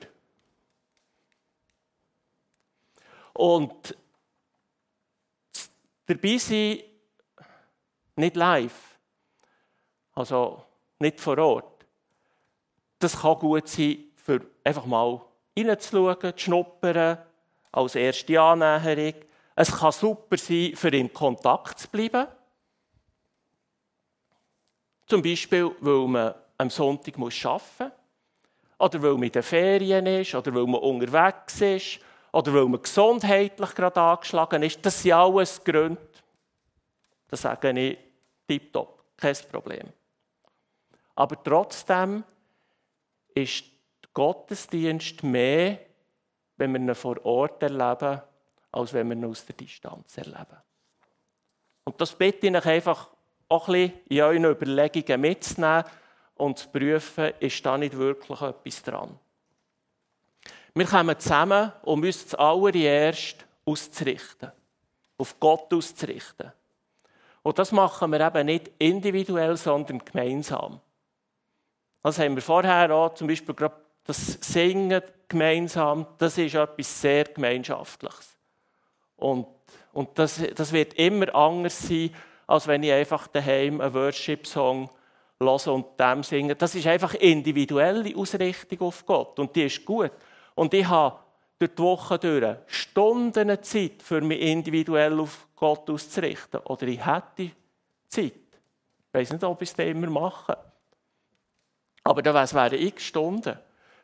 [3.34, 3.98] Und
[6.06, 6.80] dabei sein,
[8.16, 8.98] nicht live,
[10.14, 10.64] also
[11.00, 11.86] nicht vor Ort,
[13.00, 15.22] das kann gut sein, für einfach mal
[15.58, 17.18] reinzuschauen, zu schnuppern,
[17.72, 19.14] als erste Annäherung.
[19.56, 22.28] Es kann super sein, für in Kontakt zu bleiben.
[25.08, 27.92] Zum Beispiel, weil man am Sonntag arbeiten muss.
[28.78, 30.36] Oder weil man in den Ferien ist.
[30.36, 32.00] Oder weil man unterwegs ist.
[32.32, 34.86] Oder weil man gesundheitlich gerade angeschlagen ist.
[34.86, 36.02] Das sind alles Gründe.
[37.30, 37.98] Das sage ich
[38.48, 39.04] tiptop.
[39.18, 39.92] Kein Problem.
[41.16, 42.24] Aber trotzdem
[43.34, 43.64] ist
[44.04, 45.80] der Gottesdienst mehr,
[46.58, 48.22] wenn wir ihn vor Ort erleben,
[48.72, 50.58] als wenn wir ihn aus der Distanz erleben.
[51.86, 53.10] Und das bitte ich euch einfach
[53.48, 55.86] auch ein bisschen in euren Überlegungen mitzunehmen
[56.36, 59.20] und zu prüfen, ist da nicht wirklich etwas dran.
[60.74, 64.52] Wir kommen zusammen, um uns zuallererst auszurichten,
[65.18, 66.52] auf Gott auszurichten.
[67.46, 70.80] Und das machen wir eben nicht individuell, sondern gemeinsam.
[72.02, 77.26] Das haben wir vorher auch, zum Beispiel gerade das Singen gemeinsam, das ist etwas sehr
[77.26, 78.36] Gemeinschaftliches.
[79.16, 79.46] Und,
[79.94, 82.10] und das, das wird immer anders sein,
[82.48, 84.90] als wenn ich einfach daheim einen Worship-Song
[85.40, 86.56] höre und dem singe.
[86.56, 90.12] Das ist einfach individuelle Ausrichtung auf Gott und die ist gut.
[90.56, 91.20] Und ich habe
[91.60, 96.60] durch die Woche durch Stunden Zeit, für mich individuell auf Gott auszurichten.
[96.62, 97.52] Oder ich hätte
[98.10, 98.34] Zeit.
[98.34, 100.58] Ich weiß nicht, ob ich es immer mache.
[102.04, 103.58] Aber da wären x Stunden.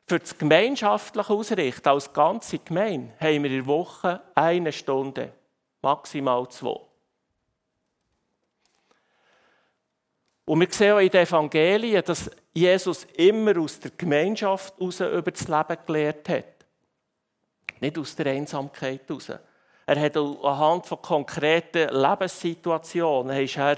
[0.07, 5.31] Für das gemeinschaftliche Ausrichten als ganze Gemeinde haben wir in der Woche eine Stunde,
[5.81, 6.79] maximal zwei.
[10.45, 15.31] Und wir sehen auch in den Evangelien, dass Jesus immer aus der Gemeinschaft heraus über
[15.31, 16.60] das Leben gelehrt hat.
[17.81, 19.31] Nicht aus der Einsamkeit heraus.
[19.85, 23.77] Er hat anhand von konkreten Lebenssituationen ist er,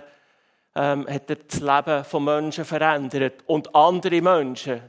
[0.76, 3.44] ähm, hat er das Leben von Menschen verändert.
[3.48, 4.82] Und andere Menschen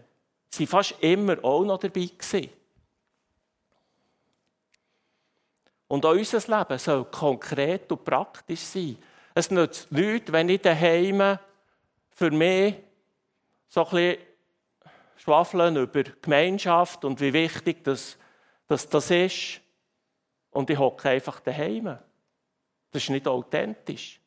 [0.50, 2.50] sie fast immer auch noch dabei gewesen.
[5.88, 8.98] Und auch unser Leben soll konkret und praktisch sein.
[9.34, 11.38] Es nützt nichts, wenn ich daheim
[12.10, 12.74] für mich
[13.68, 14.18] so ein bisschen
[15.16, 18.16] schwafeln über Gemeinschaft und wie wichtig das,
[18.66, 19.60] das, das ist.
[20.50, 21.98] Und ich hocke einfach daheim.
[22.90, 24.20] Das ist nicht authentisch.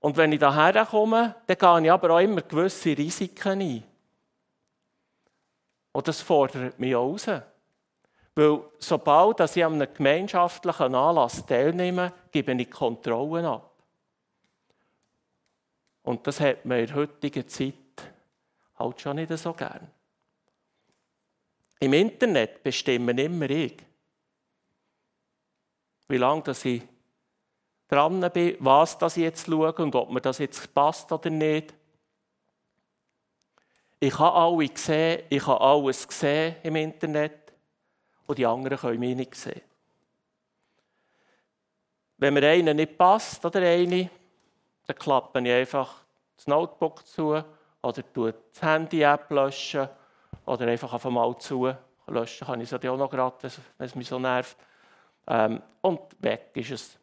[0.00, 3.84] Und wenn ich daher komme, dann gehe ich aber auch immer gewisse Risiken ein.
[5.90, 7.26] Und das fordert mich auch raus.
[8.36, 13.82] Weil sobald ich an einem gemeinschaftlichen Anlass teilnehme, gebe ich Kontrollen ab.
[16.02, 17.74] Und das hat man in der heutigen Zeit
[18.78, 19.90] halt schon nicht so gern.
[21.80, 23.76] Im Internet bestimmen immer ich,
[26.08, 26.82] wie lange ich
[27.88, 31.74] dran bin, was das jetzt schaue und ob mir das jetzt passt oder nicht.
[33.98, 37.52] Ich habe alle gesehen, ich habe alles gesehen im Internet
[38.26, 39.62] und die anderen können mich nicht sehen.
[42.18, 44.10] Wenn mir einer nicht passt oder eine,
[44.86, 46.02] dann klappe ich einfach
[46.36, 47.42] das Notebook zu
[47.86, 49.88] oder das Handy-App löschen
[50.44, 51.72] oder einfach auf einmal zu.
[52.08, 53.36] Löschen kann ich es auch noch gerade,
[53.78, 54.56] wenn es mich so nervt.
[55.26, 56.98] Ähm, und weg ist es.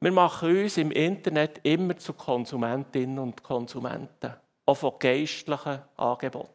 [0.00, 4.34] Wir machen uns im Internet immer zu Konsumentinnen und Konsumenten,
[4.66, 6.50] auch von geistlichen Angeboten.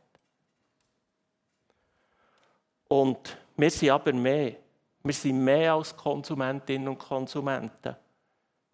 [2.88, 4.56] Und wir sind aber mehr.
[5.04, 7.96] Wir sind mehr als Konsumentinnen und Konsumenten.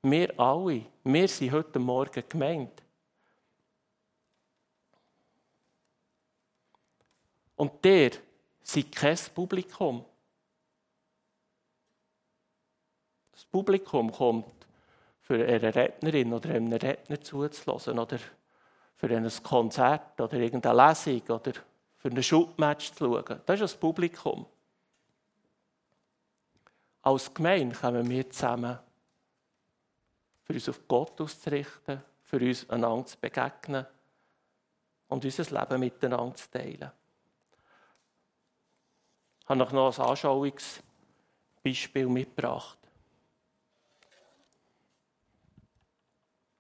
[0.08, 2.84] Wir alle, wir sind heute Morgen gemeint.
[7.56, 8.12] Und der
[8.62, 10.06] sind kein Publikum.
[13.32, 14.68] Das Publikum kommt
[15.22, 18.20] für eine Rednerin oder einen Redner zuzulassen oder
[18.98, 21.54] für ein Konzert oder irgendeine Lesung oder
[21.98, 23.42] für ein Schubmatch zu schauen.
[23.48, 24.46] Das ist das Publikum.
[27.02, 28.78] Als Gemeinde kommen wir zusammen,
[30.46, 33.86] für uns auf Gott auszurichten, für uns einander zu begegnen
[35.08, 36.92] und unser Leben miteinander zu teilen.
[39.42, 42.78] Ich habe noch ein Anschauungsbeispiel mitgebracht.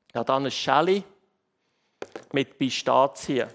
[0.09, 1.03] Ich habe hier eine Schelle
[2.31, 3.49] mit Pistazien.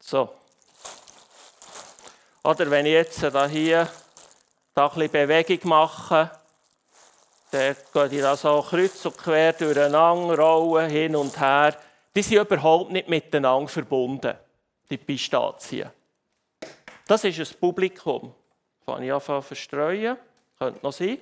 [0.00, 0.34] So.
[2.42, 3.20] Oder wenn ich jetzt
[3.50, 3.88] hier
[4.74, 6.30] da ein bisschen Bewegung mache,
[7.50, 11.76] dann gehe ich da so kreuz und quer durcheinander, rollen, hin und her.
[12.14, 14.34] Die sind überhaupt nicht miteinander verbunden,
[14.90, 15.90] die Pistazien.
[17.06, 18.34] Das ist ein Publikum.
[18.84, 20.16] Kann ich anfangen zu verstreuen.
[20.58, 21.18] Könnte noch sein.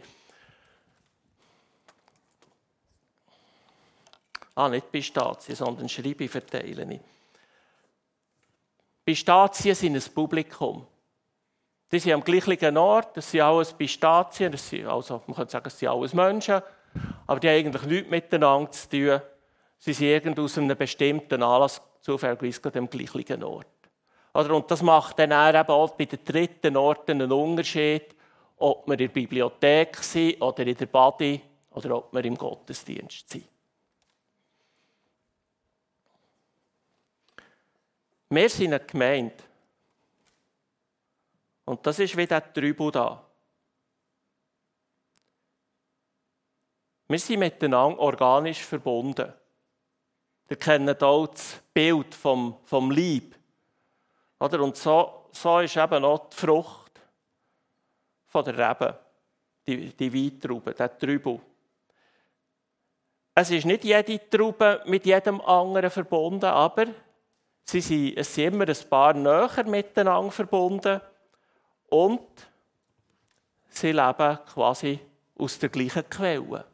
[4.54, 7.00] Ah, nicht Pistazien, sondern Schreibe verteilen.
[9.04, 10.86] Pistazien sind ein Publikum.
[11.92, 15.68] Die sind am gleichen Ort, das sind alles Pistazien, das sind, also man könnte sagen,
[15.68, 16.62] es sind alles Menschen,
[17.26, 19.20] aber die haben eigentlich nichts miteinander zu tun.
[19.78, 23.66] Sie sind irgend aus einem bestimmten Anlass zufällig am gleichen Ort.
[24.32, 28.16] Oder, und das macht dann eben auch bei den dritten Orten einen Unterschied,
[28.56, 33.28] ob wir in der Bibliothek sind oder in der Body oder ob wir im Gottesdienst
[33.28, 33.48] sind.
[38.30, 39.34] Wir sind eine Gemeinde.
[41.64, 43.24] Und das ist wie der Trübel da.
[47.08, 49.32] Wir sind miteinander organisch verbunden.
[50.48, 53.36] Wir kennen auch das Bild vom, vom Lieb.
[54.40, 54.60] Oder?
[54.62, 57.00] Und so, so ist eben auch die Frucht
[58.26, 58.98] von der Rebe,
[59.66, 61.40] die, die Weintraube, der Trübel.
[63.34, 66.86] Es ist nicht jede Traube mit jedem anderen verbunden, aber
[67.64, 71.00] Sie sind, es sind immer ein paar näher miteinander verbunden
[71.92, 72.26] und
[73.68, 74.98] sie leben quasi
[75.36, 76.64] aus der gleichen Quelle.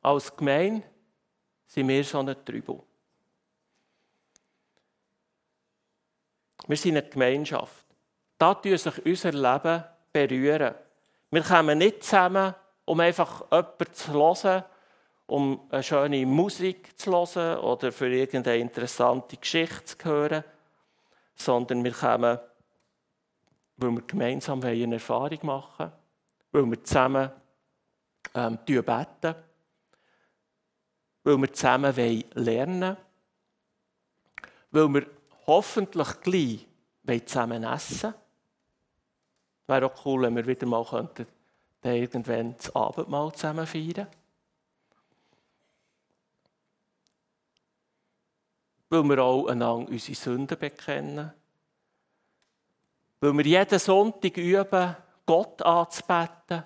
[0.00, 0.86] Als Gemeinde
[1.66, 2.84] sind wir so eine Tribut.
[6.66, 7.84] Wir sind eine Gemeinschaft.
[8.38, 10.74] Da tun sich unser Leben berühren.
[11.30, 12.54] Wir kommen nicht zusammen,
[12.86, 14.64] um einfach jemanden zu hören
[15.26, 20.42] um eine schöne Musik zu hören oder für irgendeine interessante Geschichte zu hören,
[21.40, 22.38] sondern wir kommen,
[23.76, 25.92] weil wir gemeinsam eine Erfahrung machen
[26.52, 27.30] weil wir zusammen
[28.34, 29.34] ähm, beten,
[31.24, 31.96] weil wir zusammen
[32.34, 32.96] lernen
[34.70, 35.06] wollen, weil wir
[35.46, 38.14] hoffentlich gleich zusammen essen.
[39.66, 41.26] Wäre auch cool, wenn wir wieder mal könnten,
[41.82, 44.08] irgendwann das Abendmahl zusammen feiern
[48.90, 51.32] weil wir auch einander unsere Sünden bekennen.
[53.20, 54.96] Weil wir jeden Sonntag üben,
[55.26, 56.64] Gott anzubeten.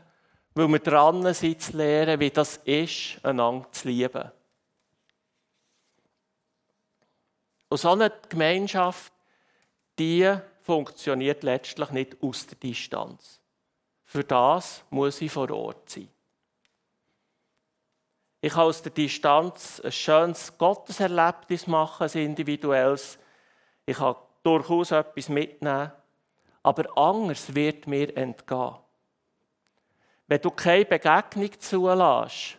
[0.54, 4.30] Weil wir dran sind zu lernen, wie das ist, einander zu lieben.
[7.68, 9.12] Und so eine Gemeinschaft,
[9.98, 10.30] die
[10.60, 13.40] funktioniert letztlich nicht aus der Distanz.
[14.04, 16.11] Für das muss ich vor Ort sein.
[18.44, 23.16] Ich kann aus der Distanz ein schönes Gotteserlebnis machen, ein individuelles.
[23.86, 25.92] Ich kann durchaus etwas mitnehmen.
[26.64, 28.74] Aber anders wird mir entgehen.
[30.26, 32.58] Wenn du keine Begegnung zulässt,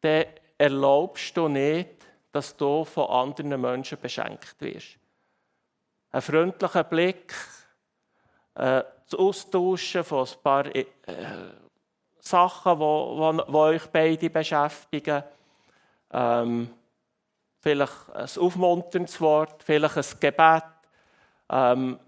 [0.00, 0.24] dann
[0.56, 4.96] erlaubst du nicht, dass du von anderen Menschen beschenkt wirst.
[6.10, 7.34] Ein freundlicher Blick,
[8.54, 10.86] äh, das Austauschen von ein paar äh,
[12.26, 15.22] Sachen, die, euch beide beschäftigen.
[16.10, 16.70] Ähm,
[17.60, 20.64] vielleicht ein aufmunterndes Wort, vielleicht ein Gebet.
[21.50, 21.98] Ähm,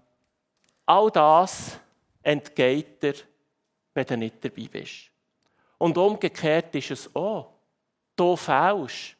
[0.85, 1.79] all das
[2.23, 3.13] entgeht dir,
[3.93, 5.11] wenn du nicht dabei bist.
[5.77, 7.53] Und umgekehrt ist es auch.
[8.15, 9.15] Du fehlst.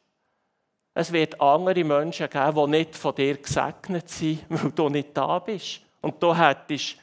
[0.94, 5.38] Es wird andere Menschen geben, die nicht von dir gesegnet sind, weil du nicht da
[5.38, 5.80] bist.
[6.00, 6.96] Und du hättest,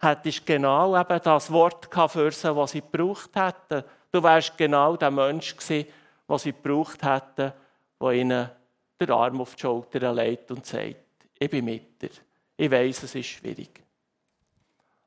[0.00, 3.84] hättest genau eben das Wort für sie, was sie gebraucht hätten.
[4.10, 5.86] Du wärst genau der Mensch gewesen,
[6.28, 7.52] den sie gebraucht hätten,
[8.00, 8.50] der ihnen
[9.00, 10.96] den Arm auf die Schulter legt und sagt,
[11.38, 12.10] ich bin mit dir.
[12.56, 13.82] Ich weiß, es ist schwierig.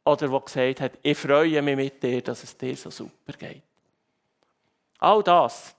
[0.05, 3.61] Oder der gesagt hat, ich freue mich mit dir, dass es dir so super geht.
[4.99, 5.75] All das,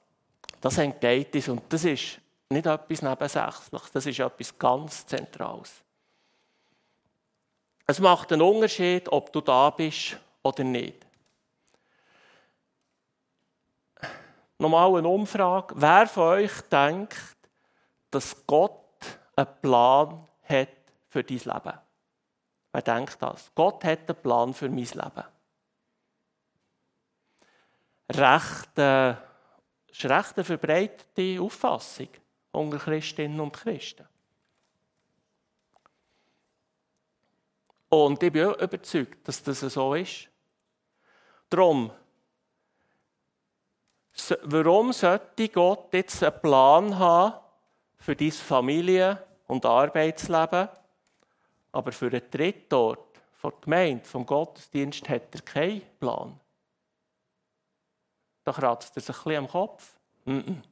[0.61, 5.84] das entgeht uns und das ist nicht etwas Nebensächliches, das ist etwas ganz Zentrales.
[7.87, 11.07] Es macht einen Unterschied, ob du da bist oder nicht.
[14.59, 15.75] Nochmal eine Umfrage.
[15.77, 17.37] Wer von euch denkt,
[18.11, 18.97] dass Gott
[19.37, 20.69] einen Plan hat
[21.09, 21.79] für dein Leben?
[22.73, 23.51] Wer denkt das?
[23.55, 25.25] Gott hat einen Plan für mein Leben.
[28.11, 29.11] Recht, äh,
[29.89, 32.09] ist recht eine verbreitete Auffassung
[32.53, 34.07] unter Christinnen und Christen.
[37.89, 40.29] Und ich bin überzeugt, dass das so ist.
[41.49, 41.91] Darum,
[44.43, 47.41] warum sollte Gott jetzt einen Plan haben
[47.97, 50.69] für dein Familie- und Arbeitsleben,
[51.73, 56.39] aber für den Drittort von der Gemeinde, vom Gottesdienst, hat er keinen Plan?
[58.45, 59.97] Da kratzt er sich ein bisschen am Kopf.
[60.27, 60.63] -mm.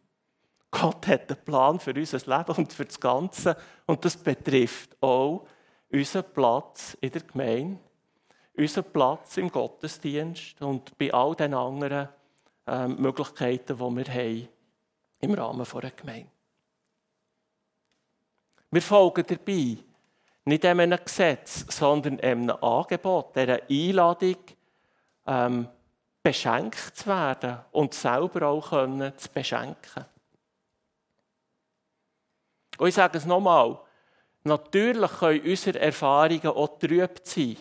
[0.71, 3.57] Gott hat einen Plan für unser Leben und für das Ganze.
[3.87, 5.47] Und das betrifft auch
[5.93, 7.79] unseren Platz in der Gemeinde,
[8.57, 12.09] unseren Platz im Gottesdienst und bei all den anderen
[12.67, 14.49] äh, Möglichkeiten, die wir haben
[15.21, 16.31] im Rahmen einer Gemeinde.
[18.71, 19.77] Wir folgen dabei
[20.45, 24.37] nicht einem Gesetz, sondern einem Angebot, einer Einladung,
[25.27, 25.69] ähm,
[26.23, 30.05] beschenkt zu werden und selber auch können, zu beschenken.
[32.79, 33.79] Und ich sage es nochmal,
[34.45, 37.57] natürlich können unsere Erfahrungen auch trüb sein.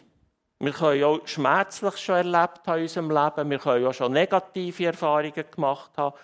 [0.60, 4.86] Wir können auch schmerzlich schon erlebt haben in unserem Leben, wir können auch schon negative
[4.86, 6.16] Erfahrungen gemacht haben.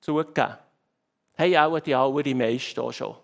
[0.00, 0.56] Zugegeben.
[1.38, 3.16] Haben auch die allermeisten auch schon.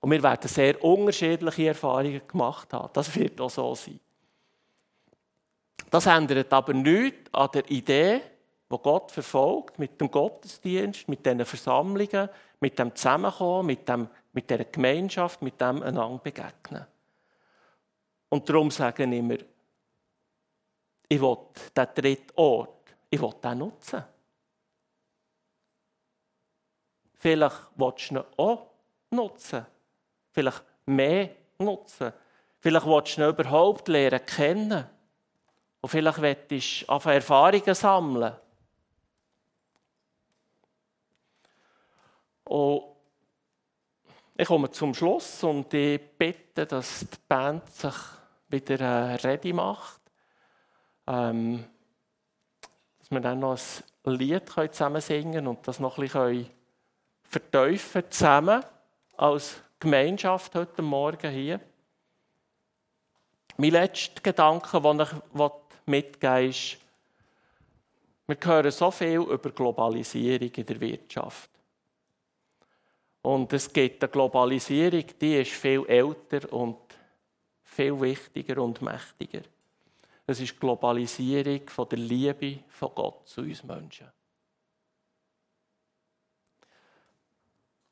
[0.00, 2.90] Und wir werden sehr unterschiedliche Erfahrungen gemacht haben.
[2.92, 3.98] Das wird auch so sein.
[5.90, 8.20] Das ändert aber nichts an der Idee,
[8.70, 12.28] die Gott verfolgt, mit dem Gottesdienst, mit diesen Versammlungen,
[12.60, 16.86] mit dem Zusammenkommen, mit, dem, mit dieser Gemeinschaft, mit dem einander begegnen.
[18.28, 19.36] Und darum sagen ich immer,
[21.08, 21.36] ich will
[21.76, 24.04] diesen dritten Ort, ich will den nutzen.
[27.14, 28.66] Vielleicht willst du ihn auch
[29.10, 29.66] nutzen.
[30.32, 32.12] Vielleicht mehr nutzen.
[32.58, 34.84] Vielleicht willst du ihn überhaupt lernen kennen.
[35.80, 38.34] Und vielleicht willst du auf Erfahrungen sammeln.
[42.46, 42.84] Und
[44.36, 47.94] ich komme zum Schluss und ich bitte, dass die Band sich
[48.48, 50.00] wieder äh, ready macht.
[51.06, 51.64] Ähm,
[52.98, 53.58] dass wir dann noch
[54.04, 56.50] ein Lied zusammen singen und das noch ein bisschen
[57.22, 58.64] vertiefen zusammen
[59.16, 61.60] als Gemeinschaft heute Morgen hier.
[63.56, 66.78] Mein letzter Gedanke, den ich mitgeben ist,
[68.26, 71.55] wir hören so viel über Globalisierung in der Wirtschaft.
[73.26, 76.78] Und es gibt eine Globalisierung, die ist viel älter und
[77.64, 79.40] viel wichtiger und mächtiger.
[80.28, 84.06] Es ist die Globalisierung von der Liebe von Gott zu uns Menschen.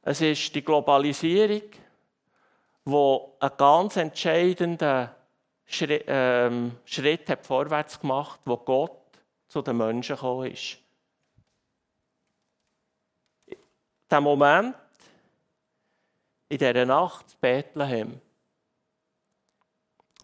[0.03, 1.63] Es ist die Globalisierung,
[2.85, 5.11] die einen ganz entscheidenden
[5.67, 9.19] Schritt, ähm, Schritt hat vorwärts gemacht, wo Gott
[9.49, 10.79] zu den Menschen gekommen ist.
[14.09, 14.77] Der Moment
[16.55, 18.21] in dieser Nacht in Bethlehem,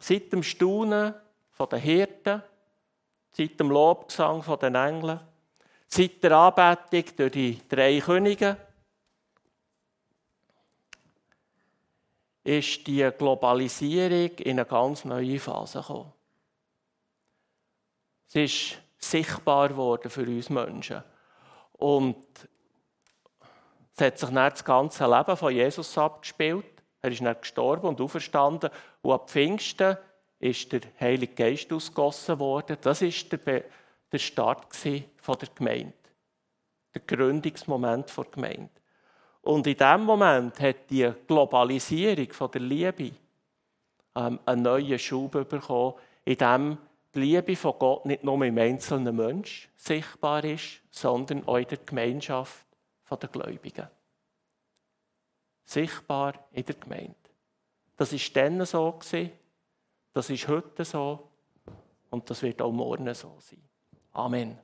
[0.00, 1.14] seit dem Staunen
[1.58, 2.42] der Hirten,
[3.32, 5.20] seit dem Lobgesang der Engel,
[5.88, 8.56] seit der Anbetung durch die drei Könige,
[12.44, 16.12] ist die Globalisierung in eine ganz neue Phase gekommen.
[18.28, 21.02] Sie ist sichtbar geworden für uns Menschen.
[21.72, 22.24] Und
[24.00, 26.64] es hat sich dann das ganze Leben von Jesus abgespielt.
[27.02, 28.70] Er ist dann gestorben und auferstanden.
[29.02, 29.96] Und ab Pfingsten
[30.38, 32.78] ist der Heilige Geist ausgossen worden.
[32.80, 33.38] Das war
[34.12, 35.92] der, Start der Gemeinde.
[36.94, 38.70] Der Gründungsmoment der Gemeinde.
[39.42, 43.12] Und in dem Moment hat die Globalisierung der Liebe
[44.16, 45.94] ähm, einen neuen Schub bekommen,
[46.24, 46.78] in dem
[47.14, 51.78] die Liebe von Gott nicht nur im einzelnen Mensch sichtbar ist, sondern auch in der
[51.78, 52.66] Gemeinschaft
[53.16, 53.88] der Gläubigen.
[55.64, 57.14] Sichtbar in der Gemeinde.
[57.96, 58.98] Das ist dann so
[60.12, 61.30] das ist heute so
[62.10, 63.62] und das wird auch morgen so sein.
[64.12, 64.58] Amen.